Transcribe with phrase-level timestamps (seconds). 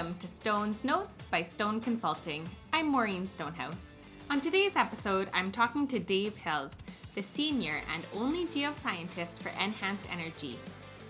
[0.00, 2.48] Welcome to Stone's Notes by Stone Consulting.
[2.72, 3.90] I'm Maureen Stonehouse.
[4.30, 6.78] On today's episode, I'm talking to Dave Hills,
[7.14, 10.56] the senior and only geoscientist for Enhance Energy.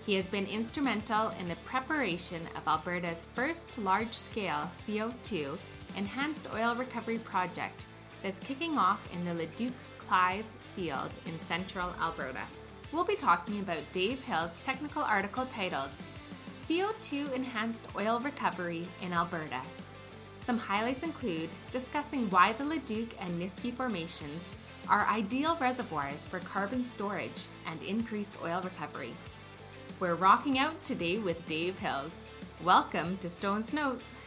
[0.05, 5.57] He has been instrumental in the preparation of Alberta's first large scale CO2
[5.95, 7.85] enhanced oil recovery project
[8.21, 10.43] that's kicking off in the Leduc Clive
[10.75, 12.43] field in central Alberta.
[12.91, 15.91] We'll be talking about Dave Hill's technical article titled
[16.61, 19.61] CO2 Enhanced Oil Recovery in Alberta.
[20.41, 24.53] Some highlights include discussing why the Leduc and Nisku formations
[24.87, 29.13] are ideal reservoirs for carbon storage and increased oil recovery.
[29.99, 32.25] We're rocking out today with Dave Hills.
[32.63, 34.19] Welcome to Stone's Notes.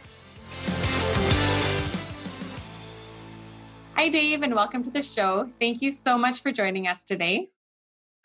[3.94, 5.50] Hi, Dave, and welcome to the show.
[5.60, 7.50] Thank you so much for joining us today.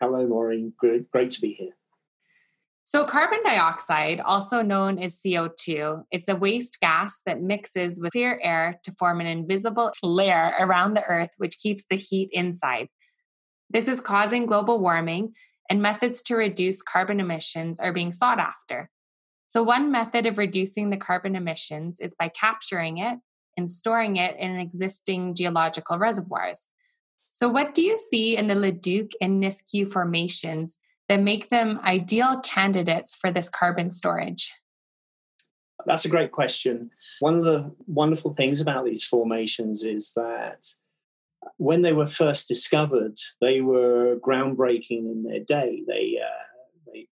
[0.00, 0.72] Hello, Maureen.
[0.76, 1.76] Great, great to be here.
[2.90, 8.40] So, carbon dioxide, also known as CO2, it's a waste gas that mixes with clear
[8.42, 12.88] air to form an invisible layer around the earth, which keeps the heat inside.
[13.70, 15.34] This is causing global warming,
[15.70, 18.90] and methods to reduce carbon emissions are being sought after.
[19.46, 23.20] So, one method of reducing the carbon emissions is by capturing it
[23.56, 26.70] and storing it in existing geological reservoirs.
[27.30, 32.38] So, what do you see in the Leduc and Nisku formations that make them ideal
[32.38, 34.52] candidates for this carbon storage?
[35.84, 36.90] That's a great question.
[37.18, 40.66] One of the wonderful things about these formations is that
[41.56, 45.82] when they were first discovered, they were groundbreaking in their day.
[45.84, 46.44] They uh,
[46.86, 47.08] they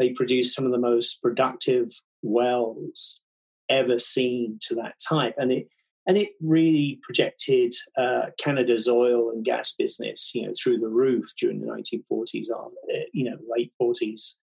[0.00, 3.22] they produced some of the most productive wells
[3.68, 5.68] ever seen to that type, and it
[6.08, 11.34] and it really projected uh, Canada's oil and gas business, you know, through the roof
[11.38, 12.70] during the 1940s, uh,
[13.12, 14.36] you know, late 40s,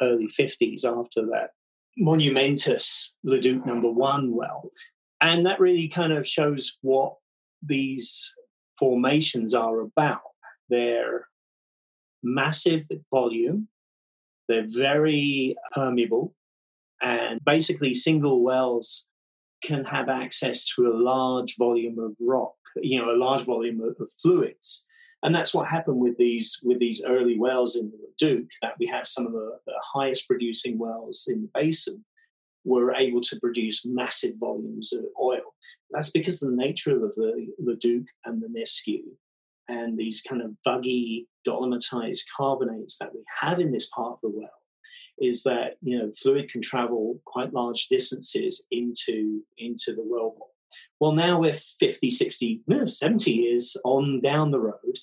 [0.00, 1.50] early 50s after that
[1.98, 4.70] monumentous Leduc number one well.
[5.20, 7.16] And that really kind of shows what
[7.62, 8.34] these
[8.78, 10.22] formations are about.
[10.70, 11.28] They're
[12.22, 13.68] massive volume,
[14.48, 16.34] they're very permeable,
[17.02, 19.10] and basically single wells
[19.64, 23.96] can have access to a large volume of rock, you know, a large volume of,
[24.00, 24.86] of fluids.
[25.22, 28.86] And that's what happened with these with these early wells in the Leduc, that we
[28.86, 32.04] have some of the, the highest producing wells in the basin
[32.64, 35.54] were able to produce massive volumes of oil.
[35.90, 39.00] That's because of the nature of the Leduc and the Nisku
[39.68, 44.30] and these kind of buggy dolomitized carbonates that we have in this part of the
[44.30, 44.63] well
[45.18, 50.48] is that you know fluid can travel quite large distances into into the wellbore.
[50.98, 54.98] Well, now we're 50, 60, no, 70 years on down the road,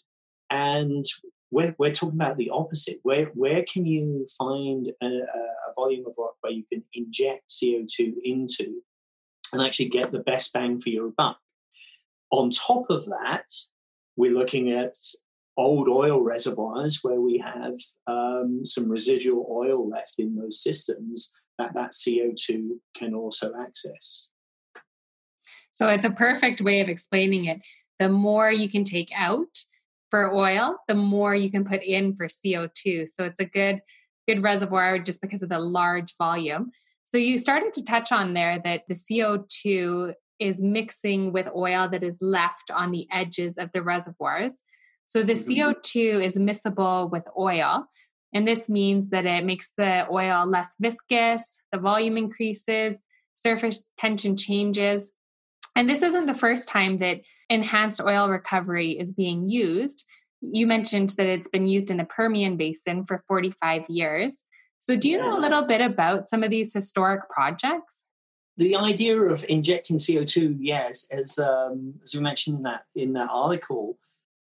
[0.49, 1.05] and
[1.49, 2.99] we're, we're talking about the opposite.
[3.03, 8.13] Where where can you find a, a volume of rock where you can inject CO2
[8.23, 8.81] into
[9.53, 11.37] and actually get the best bang for your buck?
[12.31, 13.51] On top of that,
[14.15, 14.95] we're looking at
[15.57, 17.73] old oil reservoirs where we have
[18.07, 24.29] um, some residual oil left in those systems that that CO2 can also access.
[25.71, 27.61] So it's a perfect way of explaining it.
[27.99, 29.57] The more you can take out
[30.09, 33.07] for oil, the more you can put in for CO2.
[33.07, 33.81] So it's a good
[34.27, 36.71] good reservoir just because of the large volume.
[37.03, 42.03] So you started to touch on there that the CO2 is mixing with oil that
[42.03, 44.63] is left on the edges of the reservoirs.
[45.05, 45.71] So the mm-hmm.
[45.71, 47.85] CO2 is miscible with oil.
[48.33, 53.03] And this means that it makes the oil less viscous, the volume increases,
[53.33, 55.11] surface tension changes.
[55.75, 60.05] And this isn't the first time that enhanced oil recovery is being used.
[60.41, 64.45] You mentioned that it's been used in the Permian Basin for 45 years.
[64.79, 68.05] So, do you know a little bit about some of these historic projects?
[68.57, 73.29] The idea of injecting CO2, yes, as um, as we mentioned in that in that
[73.31, 73.99] article,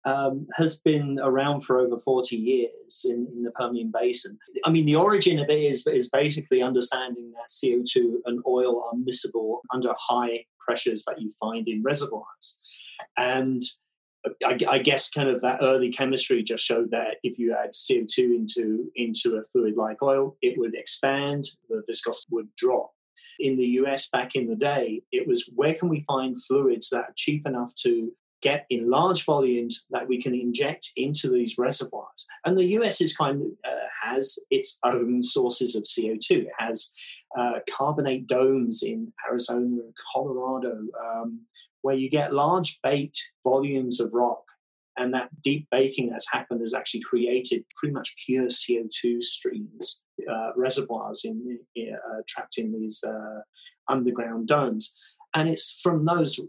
[0.08, 4.38] um, has been around for over 40 years in, in, the Permian Basin.
[4.64, 8.94] I mean, the origin of it is, is basically understanding that CO2 and oil are
[8.98, 12.62] miscible under high pressures that you find in reservoirs.
[13.18, 13.62] And
[14.46, 18.18] I, I, guess kind of that early chemistry just showed that if you add CO2
[18.18, 22.92] into, into a fluid like oil, it would expand, the viscosity would drop.
[23.40, 27.04] In the US back in the day, it was where can we find fluids that
[27.04, 32.28] are cheap enough to get in large volumes that we can inject into these reservoirs.
[32.46, 36.46] And the US is kind of uh, has its own sources of CO2.
[36.46, 36.94] It has
[37.38, 41.42] uh, carbonate domes in Arizona and Colorado, um,
[41.82, 44.44] where you get large baked volumes of rock.
[45.00, 50.52] And that deep baking that's happened has actually created pretty much pure CO2 streams uh,
[50.56, 53.42] reservoirs in, uh, trapped in these uh,
[53.88, 54.96] underground domes.
[55.36, 56.40] And it's from those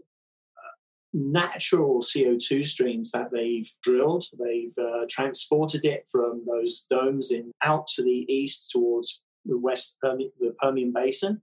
[1.13, 4.25] natural CO2 streams that they've drilled.
[4.37, 9.97] They've uh, transported it from those domes in out to the east towards the west
[10.01, 11.41] the Permian Basin,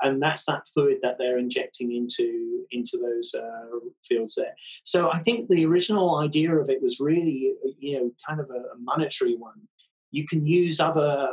[0.00, 4.54] and that's that fluid that they're injecting into into those uh, fields there.
[4.84, 8.74] So I think the original idea of it was really you know kind of a,
[8.74, 9.68] a monetary one.
[10.10, 11.28] You can use other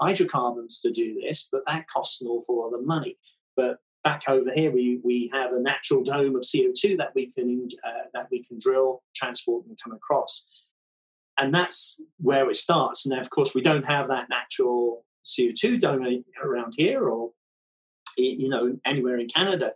[0.00, 3.16] hydrocarbons to do this, but that costs an awful lot of money.
[3.56, 7.68] But back over here, we, we have a natural dome of CO2 that we can
[7.84, 10.48] uh, that we can drill, transport, and come across,
[11.36, 13.04] and that's where it starts.
[13.04, 17.32] And of course, we don't have that natural CO2 dome around here, or
[18.16, 19.72] you know anywhere in Canada.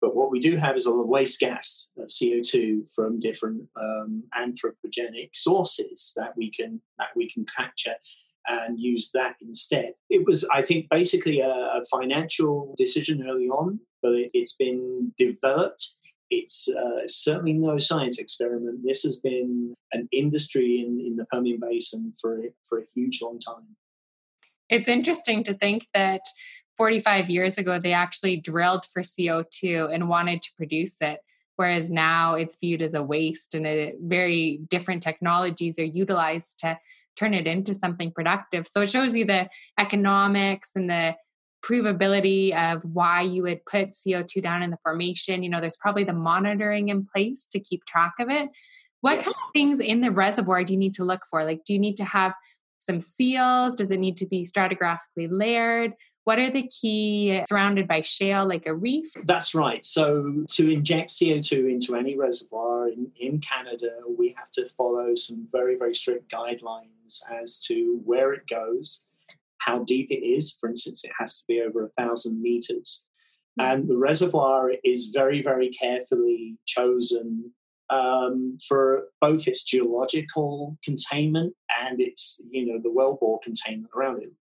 [0.00, 5.30] But what we do have is a waste gas of CO2 from different um, anthropogenic
[5.34, 7.96] sources that we can that we can capture
[8.46, 9.94] and use that instead.
[10.10, 15.12] It was, I think, basically a, a financial decision early on, but it, has been
[15.16, 15.96] developed.
[16.30, 18.80] It's uh, certainly no science experiment.
[18.84, 23.38] This has been an industry in, in the Permian Basin for, for a huge long
[23.38, 23.76] time.
[24.68, 26.22] It's interesting to think that
[26.76, 31.20] 45 years ago, they actually drilled for CO2 and wanted to produce it
[31.56, 36.78] whereas now it's viewed as a waste and very different technologies are utilized to
[37.16, 38.66] turn it into something productive.
[38.66, 39.48] So it shows you the
[39.78, 41.14] economics and the
[41.64, 45.42] provability of why you would put CO2 down in the formation.
[45.42, 48.50] You know, there's probably the monitoring in place to keep track of it.
[49.00, 49.24] What yes.
[49.24, 51.44] kind of things in the reservoir do you need to look for?
[51.44, 52.34] Like, do you need to have
[52.78, 53.74] some seals?
[53.74, 55.92] Does it need to be stratigraphically layered?
[56.24, 59.12] What are the key surrounded by shale, like a reef?
[59.24, 59.84] That's right.
[59.84, 65.48] So, to inject CO2 into any reservoir in, in Canada, we have to follow some
[65.52, 69.06] very, very strict guidelines as to where it goes,
[69.58, 70.52] how deep it is.
[70.58, 73.06] For instance, it has to be over a thousand meters.
[73.58, 73.64] Hmm.
[73.64, 77.52] And the reservoir is very, very carefully chosen
[77.90, 84.32] um, for both its geological containment and its, you know, the wellbore containment around it.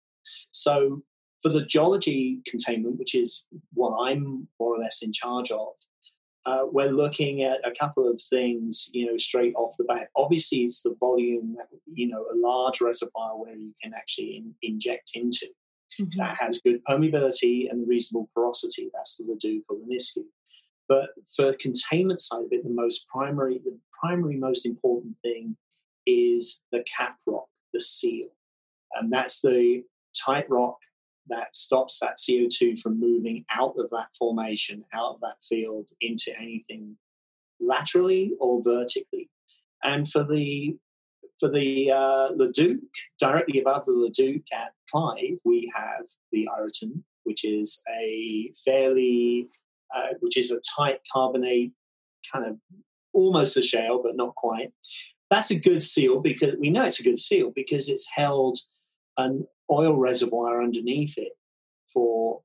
[0.51, 1.03] So
[1.43, 5.67] for the geology containment, which is what I'm more or less in charge of,
[6.45, 10.07] uh, we're looking at a couple of things, you know, straight off the bat.
[10.15, 11.55] Obviously, it's the volume,
[11.85, 15.47] you know, a large reservoir where you can actually in, inject into
[16.01, 16.17] mm-hmm.
[16.17, 18.89] that has good permeability and reasonable porosity.
[18.93, 20.23] That's the Leduc or the Nisku.
[20.89, 25.55] But for containment side of it, the most primary, the primary most important thing
[26.05, 28.27] is the cap rock, the seal.
[28.93, 29.83] And that's the
[30.25, 30.77] tight rock
[31.27, 36.31] that stops that CO2 from moving out of that formation, out of that field into
[36.37, 36.97] anything
[37.59, 39.29] laterally or vertically.
[39.83, 40.77] And for the
[41.39, 42.79] for the uh, Leduc,
[43.19, 49.49] directly above the Leduc at Clive, we have the Ireton, which is a fairly
[49.93, 51.71] uh, which is a tight carbonate,
[52.31, 52.57] kind of
[53.13, 54.71] almost a shale, but not quite.
[55.29, 58.57] That's a good seal because we know it's a good seal because it's held
[59.17, 61.33] an oil reservoir underneath it
[61.91, 62.41] for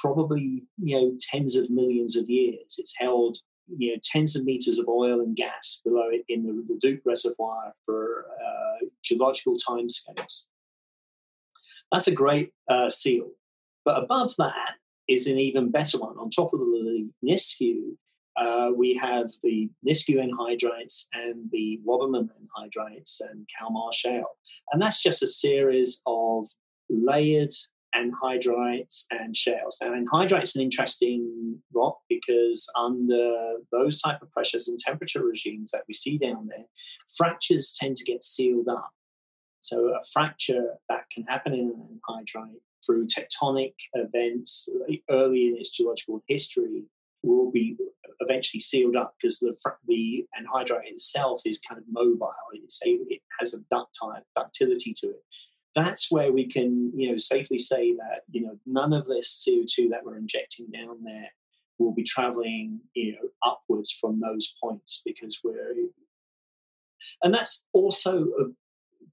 [0.00, 2.76] probably you know tens of millions of years.
[2.78, 3.38] It's held
[3.68, 7.74] you know tens of meters of oil and gas below it in the Leduc reservoir
[7.84, 10.48] for uh, geological timescales.
[11.92, 13.30] That's a great uh, seal.
[13.84, 14.76] But above that,
[15.08, 16.16] is an even better one.
[16.18, 17.96] On top of the Nisku,
[18.36, 24.36] uh, we have the Nisku anhydrites and the Wabamun anhydrites and Calmar shale.
[24.72, 26.48] And that's just a series of
[26.90, 27.52] layered
[27.94, 29.78] anhydrites and shales.
[29.80, 35.84] Now, anhydrite's an interesting rock because under those type of pressures and temperature regimes that
[35.86, 36.66] we see down there,
[37.16, 38.90] fractures tend to get sealed up.
[39.60, 44.68] So a fracture that can happen in an anhydrite through tectonic events
[45.08, 46.84] early in its geological history
[47.24, 47.76] will be
[48.20, 49.54] eventually sealed up because the
[49.86, 52.32] the anhydrite itself is kind of mobile.
[52.52, 55.22] It's a, it has a ductile ductility to it.
[55.74, 59.64] That's where we can, you know, safely say that you know none of this CO
[59.68, 61.30] two that we're injecting down there
[61.78, 65.74] will be traveling, you know, upwards from those points because we're,
[67.22, 68.44] and that's also a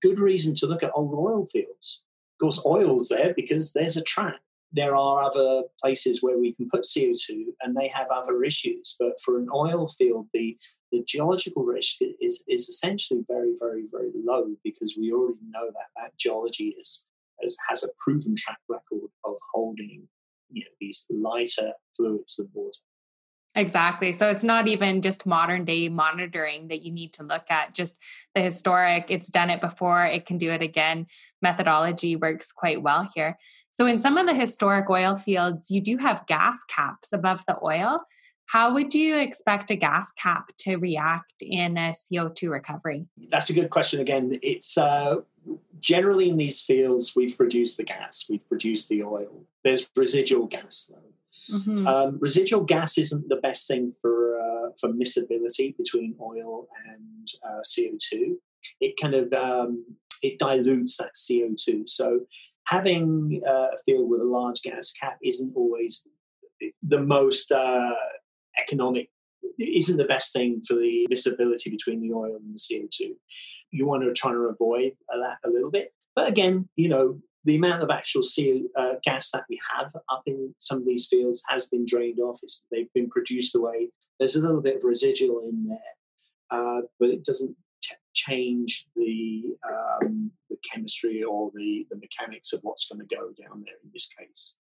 [0.02, 4.04] good reason to look at old oil fields Of course, oil's there because there's a
[4.04, 4.42] trap.
[4.72, 8.96] There are other places where we can put CO2 and they have other issues.
[9.00, 10.58] But for an oil field, the,
[10.92, 15.90] the geological risk is, is essentially very, very, very low because we already know that
[15.98, 17.08] that geology is,
[17.42, 20.08] is has a proven track record of holding
[20.52, 22.80] you know, these lighter fluids than water.
[23.54, 24.14] Exactly.
[24.14, 27.98] So it's not even just modern day monitoring that you need to look at, just
[28.34, 31.08] the historic, it's done it before, it can do it again.
[31.42, 33.38] Methodology works quite well here.
[33.70, 37.58] So in some of the historic oil fields, you do have gas caps above the
[37.62, 38.04] oil.
[38.46, 43.08] How would you expect a gas cap to react in a CO2 recovery?
[43.30, 44.00] That's a good question.
[44.00, 45.18] Again, it's uh,
[45.82, 49.46] generally in these fields, we've produced the gas, we've produced the oil.
[49.64, 51.11] There's residual gas though
[51.52, 51.88] Mm-hmm.
[51.88, 57.62] Um, residual gas isn't the best thing for uh, for miscibility between oil and uh,
[57.62, 58.40] CO two.
[58.80, 59.86] It kind of um,
[60.24, 61.84] it dilutes that CO two.
[61.88, 62.22] So
[62.68, 66.08] having uh, a field with a large gas cap isn't always
[66.82, 67.92] the most uh,
[68.60, 69.10] economic.
[69.60, 73.16] Isn't the best thing for the miscibility between the oil and the CO two.
[73.72, 75.94] You want to try to avoid that a little bit.
[76.16, 80.24] But again, you know, the amount of actual CO, uh, gas that we have up
[80.26, 82.40] in some of these fields has been drained off.
[82.44, 83.90] It's, they've been produced away.
[84.20, 85.80] There's a little bit of residual in there,
[86.52, 92.60] uh, but it doesn't t- change the, um, the chemistry or the, the mechanics of
[92.62, 94.58] what's going to go down there in this case.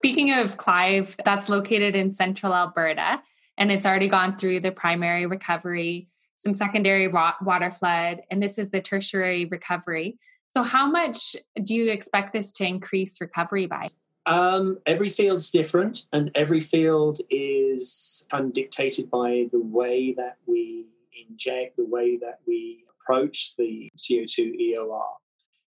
[0.00, 3.22] Speaking of Clive, that's located in central Alberta,
[3.56, 8.70] and it's already gone through the primary recovery, some secondary water flood, and this is
[8.70, 10.18] the tertiary recovery.
[10.52, 13.88] So, how much do you expect this to increase recovery by?
[14.26, 20.36] Um, every field's different, and every field is kind of dictated by the way that
[20.44, 20.84] we
[21.26, 25.14] inject, the way that we approach the CO2 EOR.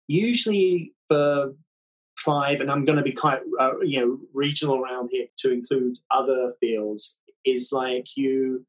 [0.08, 1.54] Usually, for
[2.22, 5.96] Clive, and I'm going to be quite uh, you know regional around here to include
[6.10, 8.66] other fields, is like you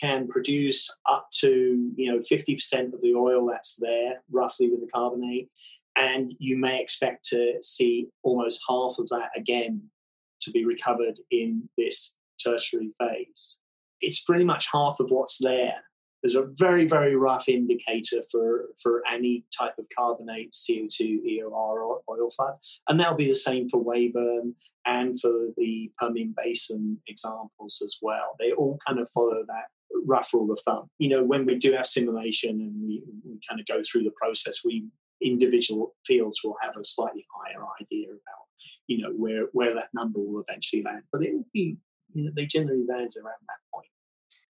[0.00, 4.88] can produce up to you know 50% of the oil that's there roughly with the
[4.92, 5.48] carbonate
[5.96, 9.82] and you may expect to see almost half of that again
[10.40, 13.58] to be recovered in this tertiary phase.
[14.00, 15.82] It's pretty much half of what's there.
[16.22, 22.00] There's a very very rough indicator for for any type of carbonate co2 eor or
[22.10, 22.54] oil flood
[22.88, 28.34] and that'll be the same for weyburn and for the permian basin examples as well.
[28.40, 29.66] They all kind of follow that
[30.06, 30.90] rough rule of thumb.
[30.98, 34.12] You know, when we do our simulation and we, we kind of go through the
[34.20, 34.86] process, we
[35.20, 38.46] individual fields will have a slightly higher idea about,
[38.86, 41.02] you know, where where that number will eventually land.
[41.12, 41.76] But it will be,
[42.14, 43.88] you know, they generally land around that point.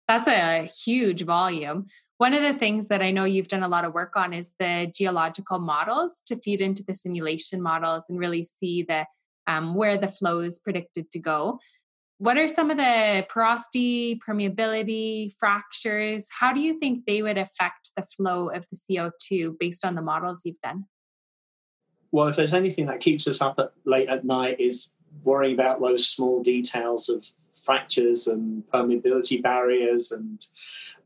[0.09, 1.87] That's a huge volume.
[2.19, 4.55] One of the things that I know you've done a lot of work on is
[4.59, 9.07] the geological models to feed into the simulation models and really see the
[9.47, 11.59] um, where the flow is predicted to go.
[12.19, 16.29] What are some of the porosity, permeability, fractures?
[16.39, 20.03] How do you think they would affect the flow of the CO2 based on the
[20.03, 20.85] models you've done?
[22.13, 24.93] Well, if there's anything that keeps us up at, late at night is
[25.25, 27.27] worrying about those small details of
[27.65, 30.47] fractures and permeability barriers and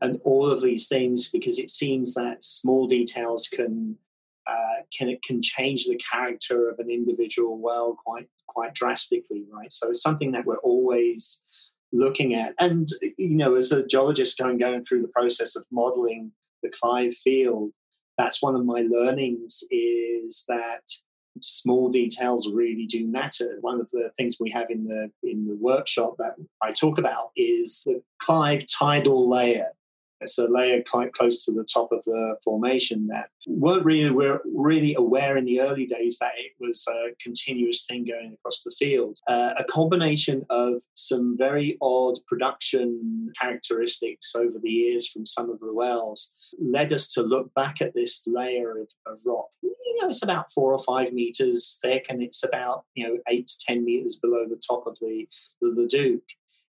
[0.01, 3.97] and all of these things because it seems that small details can
[4.45, 9.71] uh, can can change the character of an individual well quite quite drastically, right?
[9.71, 12.53] So it's something that we're always looking at.
[12.59, 12.87] And,
[13.17, 17.71] you know, as a geologist going, going through the process of modeling the Clive field,
[18.17, 20.81] that's one of my learnings is that
[21.41, 23.57] small details really do matter.
[23.61, 27.31] One of the things we have in the in the workshop that I talk about
[27.35, 29.69] is the Clive tidal layer.
[30.21, 34.41] It's a layer quite close to the top of the formation that weren't really were
[34.45, 38.75] really aware in the early days that it was a continuous thing going across the
[38.77, 39.19] field.
[39.27, 45.59] Uh, a combination of some very odd production characteristics over the years from some of
[45.59, 49.47] the wells led us to look back at this layer of, of rock.
[49.61, 53.47] You know, it's about four or five meters thick, and it's about you know eight
[53.47, 55.27] to ten meters below the top of the
[55.61, 56.21] the Leduc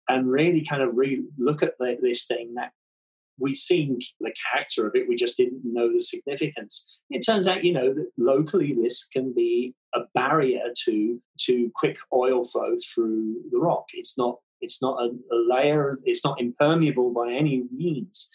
[0.08, 2.72] and really kind of re- look at the, this thing that
[3.38, 7.00] we seen the character of it, we just didn't know the significance.
[7.10, 11.96] It turns out, you know, that locally this can be a barrier to to quick
[12.12, 13.86] oil flow through the rock.
[13.92, 15.98] It's not it's not a, a layer.
[16.04, 18.30] It's not impermeable by any means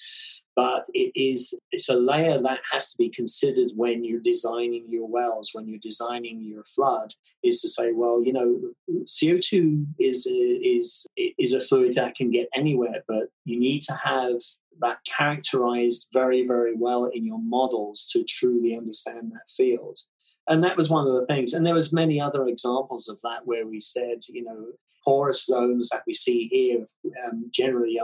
[0.59, 5.07] but it is it's a layer that has to be considered when you're designing your
[5.07, 7.13] wells when you're designing your flood
[7.43, 8.59] is to say well you know
[9.05, 14.35] co2 is is is a fluid that can get anywhere but you need to have
[14.79, 19.99] that characterized very very well in your models to truly understand that field.
[20.47, 21.53] And that was one of the things.
[21.53, 24.67] And there was many other examples of that where we said you know
[25.03, 26.85] porous zones that we see here
[27.25, 27.99] um, generally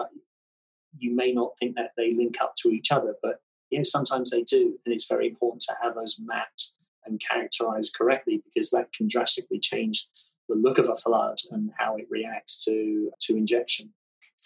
[0.98, 4.32] you may not think that they link up to each other, but you know sometimes
[4.32, 6.74] they do, and it's very important to have those mapped
[7.06, 10.08] and characterized correctly because that can drastically change
[10.50, 13.94] the look of a flood and how it reacts to to injection.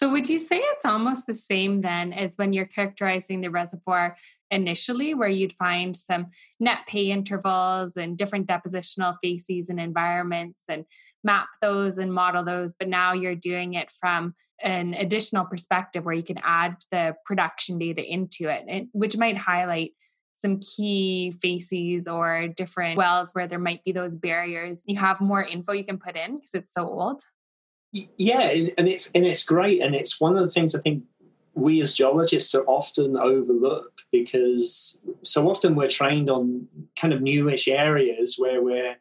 [0.00, 4.16] So, would you say it's almost the same then as when you're characterizing the reservoir
[4.50, 6.28] initially, where you'd find some
[6.58, 10.86] net pay intervals and different depositional facies and environments and
[11.22, 16.14] map those and model those, but now you're doing it from an additional perspective where
[16.14, 19.90] you can add the production data into it, which might highlight
[20.32, 24.82] some key facies or different wells where there might be those barriers.
[24.86, 27.20] You have more info you can put in because it's so old.
[27.92, 31.04] Yeah, and it's and it's great, and it's one of the things I think
[31.54, 36.68] we as geologists are often overlooked because so often we're trained on
[36.98, 38.96] kind of newish areas where we're.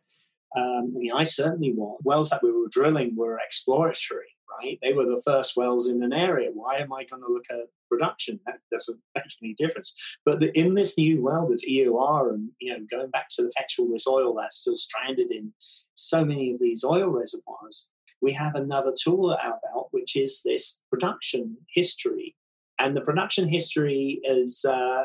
[0.57, 1.99] Um, I mean, I certainly was.
[2.03, 4.79] Wells that we were drilling were exploratory, right?
[4.81, 6.49] They were the first wells in an area.
[6.51, 8.39] Why am I going to look at production?
[8.47, 10.17] That doesn't make any difference.
[10.25, 13.51] But the, in this new world of EOR and you know going back to the
[13.51, 15.53] factual oil that's still stranded in
[15.93, 17.91] so many of these oil reservoirs,
[18.21, 22.35] we have another tool at our belt, which is this production history.
[22.77, 25.03] And the production history is uh,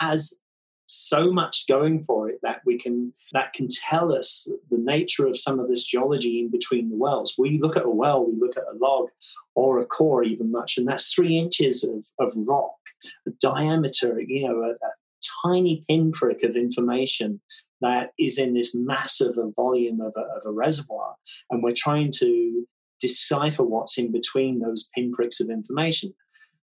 [0.00, 0.40] has
[0.86, 5.38] so much going for it that we can that can tell us the nature of
[5.38, 7.34] some of this geology in between the wells.
[7.38, 9.08] We look at a well, we look at a log
[9.54, 12.76] or a core even much, and that's three inches of, of rock,
[13.26, 14.90] a diameter, you know, a, a
[15.44, 17.40] tiny pinprick of information
[17.82, 21.14] that is in this massive volume of a, of a reservoir.
[21.50, 22.66] And we're trying to
[23.00, 26.14] decipher what's in between those pinpricks of information.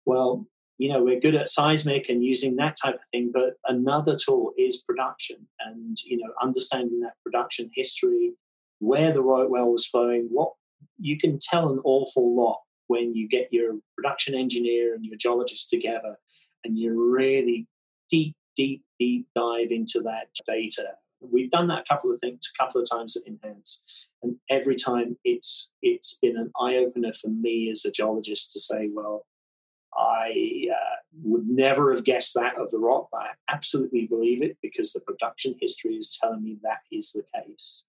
[0.05, 0.47] Well,
[0.79, 4.53] you know, we're good at seismic and using that type of thing, but another tool
[4.59, 8.33] is production and, you know, understanding that production history,
[8.81, 10.53] where the right well was flowing, what
[10.99, 15.71] you can tell an awful lot when you get your production engineer and your geologist
[15.71, 16.19] together
[16.65, 17.67] and you really
[18.11, 20.95] deep, deep, deep dive into that data.
[21.31, 24.77] We've done that a couple of things, a couple of times at Enhance, and every
[24.77, 29.27] time it's it's been an eye opener for me as a geologist to say, well,
[29.97, 34.57] I uh, would never have guessed that of the rock, but I absolutely believe it
[34.63, 37.87] because the production history is telling me that is the case.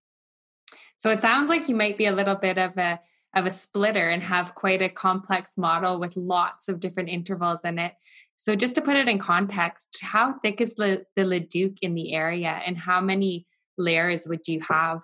[0.97, 2.99] So it sounds like you might be a little bit of a
[3.35, 7.77] of a splitter and have quite a complex model with lots of different intervals in
[7.77, 7.93] it.
[8.35, 12.13] So just to put it in context, how thick is the, the Leduc in the
[12.13, 13.45] area and how many
[13.77, 15.01] layers would you have?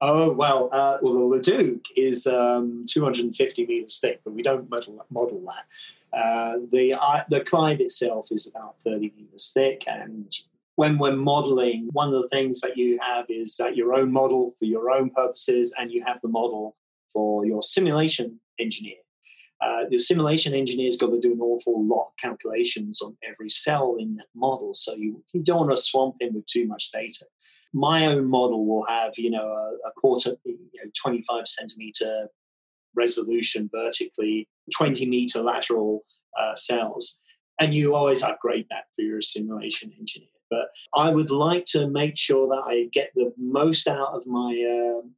[0.00, 5.04] Oh well, uh, well the Leduc is um, 250 meters thick, but we don't model,
[5.10, 6.18] model that.
[6.18, 10.30] Uh, the uh, the Clive itself is about 30 meters thick, and
[10.74, 14.54] when we're modeling, one of the things that you have is that your own model
[14.58, 16.76] for your own purposes, and you have the model
[17.16, 18.98] for your simulation engineer.
[19.62, 23.96] Uh, the simulation engineer's got to do an awful lot of calculations on every cell
[23.98, 24.74] in that model.
[24.74, 27.24] So you, you don't want to swamp him with too much data.
[27.72, 32.28] My own model will have, you know, a, a quarter, you know, 25 centimeter
[32.94, 36.04] resolution vertically, 20 meter lateral
[36.38, 37.18] uh, cells.
[37.58, 40.28] And you always upgrade that for your simulation engineer.
[40.50, 44.52] But I would like to make sure that I get the most out of my
[44.52, 45.08] uh,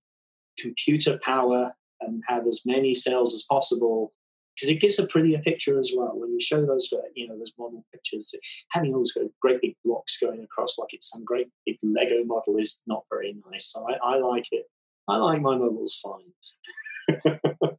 [0.58, 4.12] computer power and have as many cells as possible.
[4.56, 6.12] Because it gives a prettier picture as well.
[6.14, 8.34] When you show those uh, you know those model pictures
[8.70, 12.56] having all those great big blocks going across like it's some great big lego model
[12.58, 14.64] is not very nice so i, I like it.
[15.06, 17.38] I like my models fine.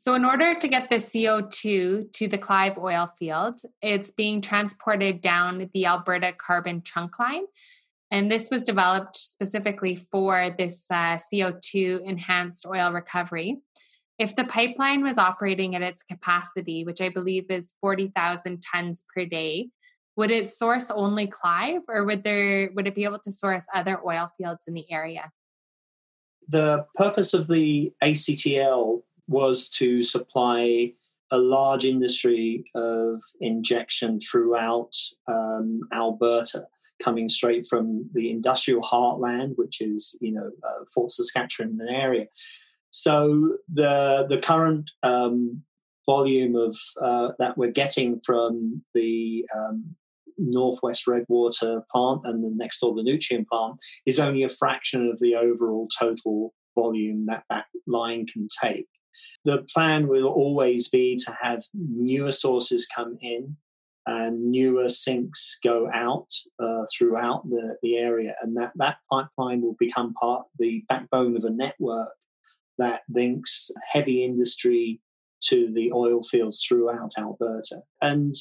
[0.00, 5.20] So in order to get the co2 to the clive oil field it's being transported
[5.20, 7.46] down the alberta carbon trunk line
[8.10, 13.58] and this was developed specifically for this uh, CO2 enhanced oil recovery.
[14.18, 19.26] If the pipeline was operating at its capacity, which I believe is 40,000 tons per
[19.26, 19.68] day,
[20.16, 24.00] would it source only Clive or would there would it be able to source other
[24.04, 25.30] oil fields in the area?
[26.48, 30.94] The purpose of the ACTL was to supply
[31.30, 34.96] a large industry of injection throughout
[35.28, 36.66] um, Alberta
[37.02, 42.26] coming straight from the industrial heartland, which is you know uh, Fort Saskatchewan area.
[42.90, 45.62] So the the current um,
[46.06, 49.96] volume of uh, that we're getting from the um,
[50.38, 55.18] Northwest Redwater plant and the next door the Nutrien plant is only a fraction of
[55.18, 58.86] the overall total volume that that line can take.
[59.44, 63.56] The plan will always be to have newer sources come in
[64.08, 68.34] and newer sinks go out uh, throughout the, the area.
[68.42, 72.14] And that, that pipeline will become part, the backbone of a network
[72.78, 75.02] that links heavy industry
[75.40, 77.82] to the oil fields throughout Alberta.
[78.00, 78.34] And,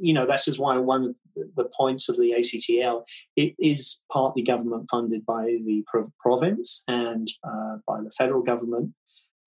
[0.00, 1.14] you know, this is why one of
[1.56, 3.02] the points of the ACTL,
[3.34, 5.82] it is partly government funded by the
[6.20, 8.94] province and uh, by the federal government.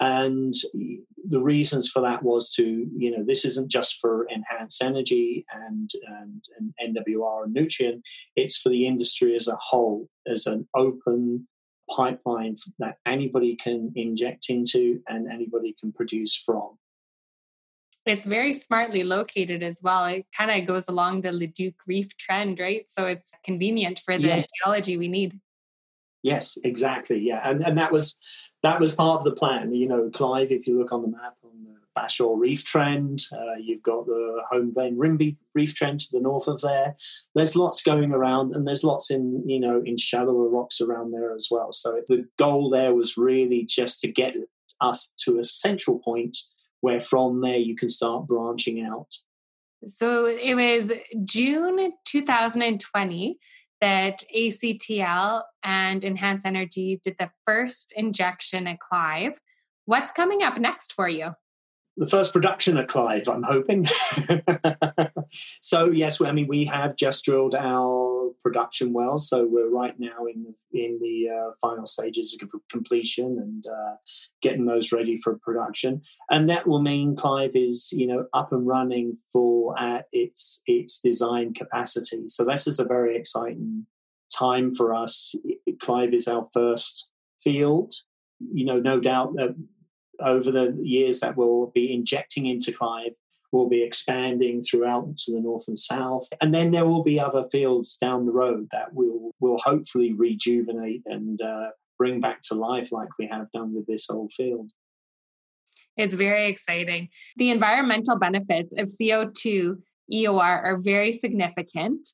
[0.02, 0.56] And
[1.30, 5.92] the reasons for that was to, you know, this isn't just for Enhance Energy and,
[6.08, 8.02] and, and NWR and Nutrien,
[8.36, 11.48] it's for the industry as a whole, as an open
[11.88, 16.80] pipeline that anybody can inject into and anybody can produce from.
[18.08, 20.06] It's very smartly located as well.
[20.06, 22.90] It kind of goes along the Leduc Reef trend, right?
[22.90, 24.48] So it's convenient for the yes.
[24.58, 25.40] geology we need.
[26.24, 27.20] Yes, exactly.
[27.20, 28.18] Yeah, and and that was
[28.63, 29.74] that was part of the plan.
[29.74, 33.56] You know, Clive, if you look on the map on the Bashaw Reef Trend, uh,
[33.60, 36.95] you've got the Homeglen-Rimbey Reef Trend to the north of there.
[37.36, 41.34] There's lots going around, and there's lots in you know in shallower rocks around there
[41.34, 41.71] as well.
[41.71, 44.34] So the goal there was really just to get
[44.80, 46.38] us to a central point
[46.82, 49.13] where from there you can start branching out.
[49.86, 50.93] So it was
[51.24, 53.39] June 2020
[53.82, 59.39] that ACTL and Enhance Energy did the first injection at Clive.
[59.86, 61.32] What's coming up next for you?
[61.98, 63.86] the first production at Clive, I'm hoping.
[65.62, 70.26] so yes, I mean we have just drilled our production wells, so we're right now
[70.26, 73.96] in in the uh, final stages of completion and uh,
[74.41, 76.02] getting those ready for production.
[76.30, 79.76] And that will mean Clive is you know up and running for
[80.12, 82.24] its its design capacity.
[82.28, 83.86] So this is a very exciting
[84.32, 85.36] time for us.
[85.80, 87.12] Clive is our first
[87.44, 87.94] field.
[88.39, 89.56] You know, no doubt that
[90.20, 93.13] over the years that we'll be injecting into Clive
[93.52, 96.28] will be expanding throughout to the north and south.
[96.42, 101.02] And then there will be other fields down the road that will will hopefully rejuvenate
[101.06, 104.72] and uh, bring back to life like we have done with this old field.
[105.98, 107.10] It's very exciting.
[107.38, 109.76] The environmental benefits of CO2
[110.12, 112.08] EOR are very significant.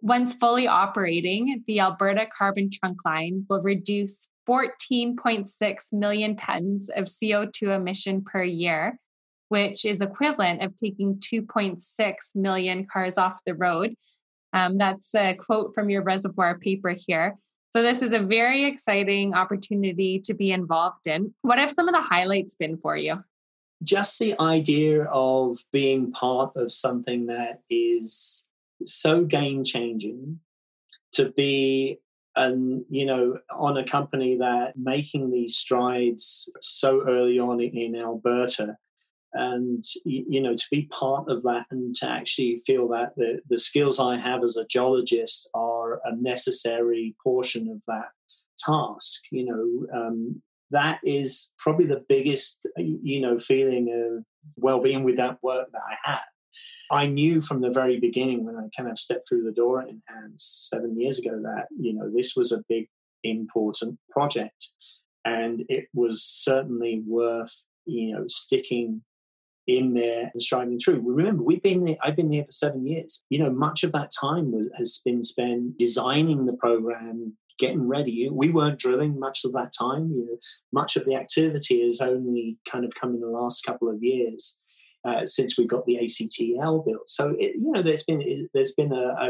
[0.00, 7.74] Once fully operating, the Alberta Carbon Trunk Line will reduce 14.6 million tons of CO2
[7.74, 8.98] emission per year,
[9.54, 13.94] which is equivalent of taking 2.6 million cars off the road.
[14.52, 17.36] Um, that's a quote from your reservoir paper here.
[17.70, 21.34] So, this is a very exciting opportunity to be involved in.
[21.42, 23.22] What have some of the highlights been for you?
[23.84, 28.48] Just the idea of being part of something that is
[28.84, 30.40] so game changing,
[31.12, 32.00] to be
[32.34, 38.76] and you know on a company that making these strides so early on in alberta
[39.34, 43.58] and you know to be part of that and to actually feel that the, the
[43.58, 48.08] skills i have as a geologist are a necessary portion of that
[48.58, 54.24] task you know um, that is probably the biggest you know feeling of
[54.56, 56.20] well-being with that work that i have
[56.90, 60.44] I knew from the very beginning when I kind of stepped through the door hands
[60.70, 62.88] seven years ago that, you know, this was a big,
[63.22, 64.72] important project.
[65.24, 69.02] And it was certainly worth, you know, sticking
[69.66, 71.02] in there and striving through.
[71.04, 73.22] Remember, we've been there, I've been there for seven years.
[73.30, 78.28] You know, much of that time was, has been spent designing the program, getting ready.
[78.30, 80.10] We weren't drilling much of that time.
[80.14, 80.38] You know,
[80.72, 84.62] much of the activity has only kind of come in the last couple of years
[85.04, 87.08] uh, since we got the ACTL built.
[87.08, 89.28] So it, you know, there's been there's been a, a,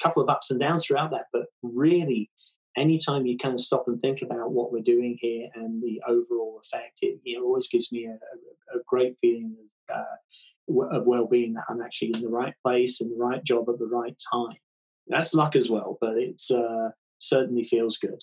[0.00, 2.30] couple of ups and downs throughout that, but really,
[2.76, 6.60] anytime you kind of stop and think about what we're doing here and the overall
[6.62, 9.56] effect, it know, always gives me a, a great feeling
[9.90, 13.68] of, uh, of well-being that I'm actually in the right place and the right job
[13.68, 14.56] at the right time.
[15.06, 18.20] That's luck as well, but it's uh, certainly feels good.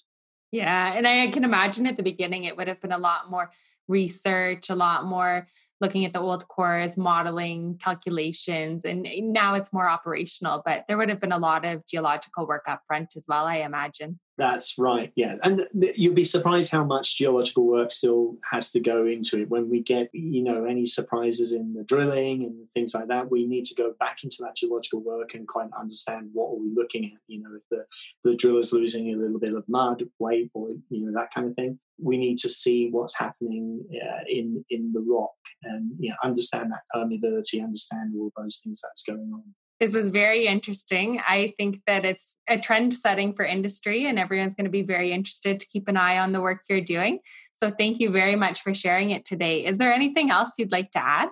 [0.52, 3.52] Yeah, and I can imagine at the beginning it would have been a lot more
[3.88, 5.48] research, a lot more
[5.82, 10.62] looking at the old cores, modeling, calculations, and now it's more operational.
[10.66, 13.58] But there would have been a lot of geological work up front as well, I
[13.58, 14.20] imagine.
[14.40, 15.36] That's right, yeah.
[15.44, 19.50] And you'd be surprised how much geological work still has to go into it.
[19.50, 23.46] When we get, you know, any surprises in the drilling and things like that, we
[23.46, 27.04] need to go back into that geological work and quite understand what are we looking
[27.04, 27.20] at.
[27.28, 27.84] You know, if the,
[28.24, 31.56] the driller's losing a little bit of mud, weight, or, you know, that kind of
[31.56, 36.16] thing, we need to see what's happening uh, in, in the rock and, you know,
[36.24, 39.44] understand that permeability, understand all those things that's going on.
[39.80, 41.22] This was very interesting.
[41.26, 45.12] I think that it's a trend setting for industry, and everyone's going to be very
[45.12, 47.20] interested to keep an eye on the work you're doing.
[47.54, 49.66] So, thank you very much for sharing it today.
[49.66, 51.30] Is there anything else you'd like to add?